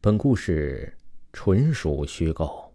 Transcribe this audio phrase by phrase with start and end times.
[0.00, 0.96] 本故事
[1.32, 2.72] 纯属虚构。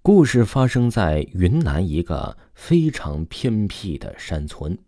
[0.00, 4.78] 故事发生在云南一个非常偏僻的山村。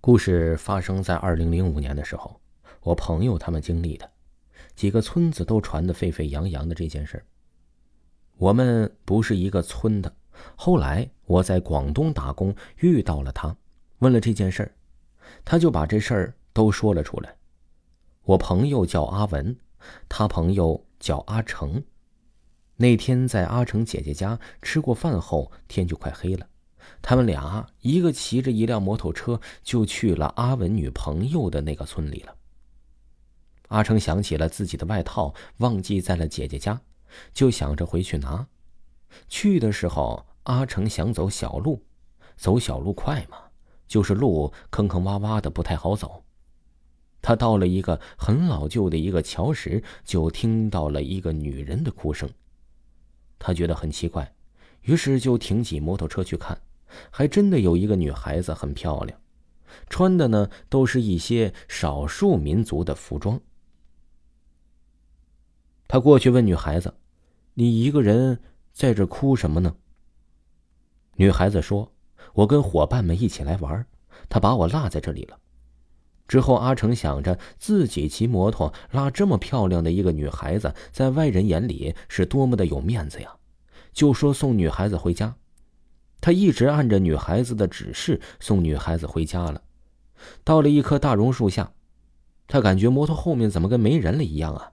[0.00, 2.40] 故事发生在二零零五年的时候，
[2.82, 4.08] 我朋友他们经历的，
[4.76, 7.20] 几个村子都传得沸沸扬扬的这件事
[8.36, 10.14] 我们不是一个村的，
[10.54, 13.56] 后来我在广东打工遇到了他，
[13.98, 14.72] 问了这件事
[15.44, 17.34] 他就把这事儿都说了出来。
[18.22, 19.56] 我朋友叫阿文。
[20.08, 21.82] 他朋友叫阿成。
[22.76, 26.46] 那天在阿成姐姐家吃过饭后，天就快黑了。
[27.00, 32.34] 他们俩一个骑着一辆摩托车，就去了阿文女朋友的那个村里了。
[33.68, 36.80] 阿成想起了自己的外套忘记在了姐姐家，
[37.32, 38.46] 就想着回去拿。
[39.28, 41.84] 去的时候，阿成想走小路，
[42.36, 43.38] 走小路快嘛，
[43.86, 46.24] 就是路坑坑洼洼的，不太好走。
[47.22, 52.28] 他到了一个很老旧的一个桥时，就听到了一个女人的哭声。
[53.38, 54.34] 他觉得很奇怪，
[54.82, 56.60] 于是就停起摩托车去看，
[57.10, 59.18] 还真的有一个女孩子很漂亮，
[59.88, 63.40] 穿的呢都是一些少数民族的服装。
[65.86, 66.94] 他过去问女孩子
[67.54, 68.40] ：“你一个人
[68.72, 69.76] 在这哭什么呢？”
[71.16, 71.92] 女孩子说
[72.32, 73.86] ：“我跟伙伴们一起来玩，
[74.28, 75.38] 他把我落在这里了。”
[76.28, 83.30] 之后，阿成想着自己骑摩托拉这么漂亮的一个女孩子，在外人眼里是多么的有面子呀，
[83.92, 85.34] 就说送女孩子回家。
[86.20, 89.60] 他一直按着女孩子的指示送女孩子回家了。
[90.44, 91.72] 到了一棵大榕树下，
[92.46, 94.70] 他感觉摩托后面怎么跟没人了一样啊？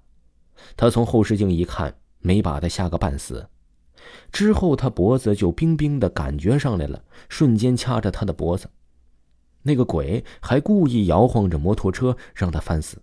[0.78, 3.50] 他从后视镜一看，没把他吓个半死。
[4.31, 8.69] 之后，他脖子就冰冰的感觉上来了，瞬间掐着他的脖子。
[9.64, 13.02] 那个鬼还故意摇晃着摩托车，让他翻死。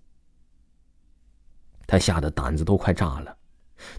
[1.86, 3.36] 他吓得胆子都快炸了，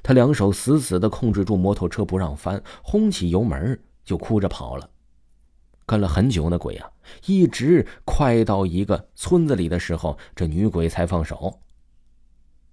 [0.03, 4.89] 他两手死死的控制住摩托车不让翻，轰起油门就哭着跑了。
[5.85, 6.91] 跟了很久，那鬼啊，
[7.27, 11.61] 一直快到一个村子里的时候，这女鬼才放手。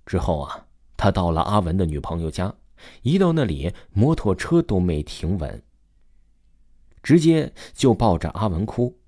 [0.05, 0.67] 之后啊，
[0.97, 2.53] 他到了阿文的女朋友家，
[3.03, 5.63] 一到那里，摩托车都没停稳，
[7.05, 8.99] 直接就抱着阿文哭。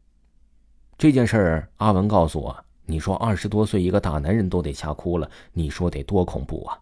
[0.98, 6.78] 这件事儿，阿文告诉我：“你说二十多岁一个大男人都得吓哭了，你说得多恐怖啊！”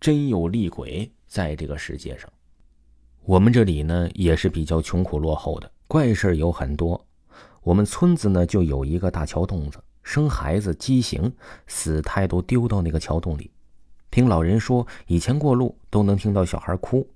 [0.00, 2.30] 真有厉鬼在这个世界上。
[3.24, 7.04] 我们这里呢也是比较穷苦落后的，怪事有很多。
[7.62, 11.32] 我们村子呢就有一个大桥洞子，生孩子畸形，
[11.66, 13.50] 死胎都丢到那个桥洞里。
[14.10, 17.08] 听老人说，以前过路都能听到小孩哭。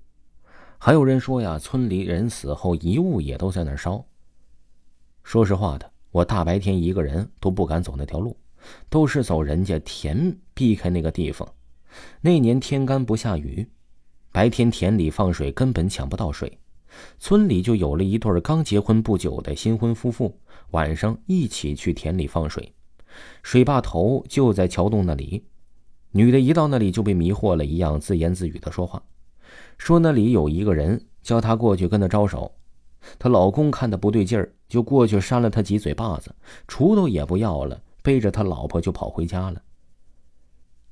[0.79, 4.05] 还有人说呀，村里人死后遗物也都在那儿烧。
[5.23, 8.37] 说实话的，我大白天一个人都不敢走那条路，
[8.89, 11.49] 都是走人家田，避开那个地方。
[12.21, 13.69] 那年天干不下雨，
[14.31, 16.59] 白天田里放水根本抢不到水。
[17.19, 20.39] 村里就有了一对刚结婚不久的新婚夫妇，
[20.71, 22.73] 晚上一起去田里放水，
[23.43, 25.45] 水坝头就在桥洞那里。
[26.13, 29.03] 女的一到那里就被迷惑了一样，自言自语的说话。
[29.79, 32.51] 说那里有一个人，叫她过去跟他招手。
[33.19, 36.35] 她老公看她不对劲儿，就过去扇了她几嘴巴子，
[36.67, 39.63] 锄头也不要了，背着他老婆就跑回家了。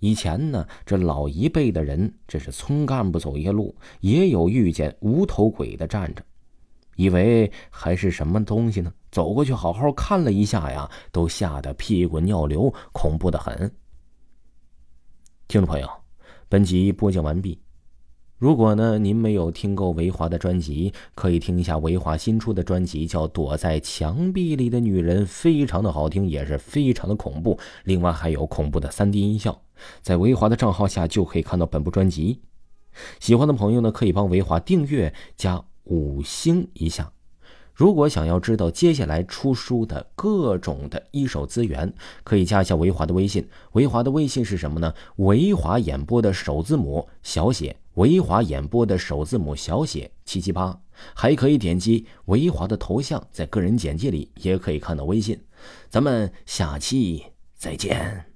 [0.00, 6.22] 以前呢，这老一辈的人，这是村干部走夜路，也有遇见无头鬼的站着，
[6.96, 8.92] 以为还是什么东西呢？
[9.10, 13.56] 走过去好好看了一下呀，都吓得屁滚尿流，恐怖的很。
[15.48, 15.88] 听众朋友，
[16.48, 17.58] 本集播讲完毕。
[18.44, 27.58] 如果呢，您没有听够维华的专辑，可以听一下维华新出的专辑，叫《躲在墙壁里的女人》，非常的好听，也是非常的恐怖。
[27.84, 29.62] 另外还有恐怖的三 D 音效，
[30.02, 32.42] 在维华的账号下就可以看到本部专辑。
[33.18, 37.10] 喜欢的朋友呢，可以帮维华订阅加五星一下。
[37.72, 41.90] 如果想要知道接下来出书的各种的一手资源，
[42.22, 43.48] 可以加一下维华的微信。
[43.72, 44.92] 维华的微信是什么呢？
[45.16, 50.80] 维华演播的首字母小写，维华演播的首字母小写七七八。
[51.12, 55.40] 还可以点击维华的头像，在个人简介里也可以看到微信。
[55.88, 57.24] 咱们下期。
[57.56, 58.33] 再见。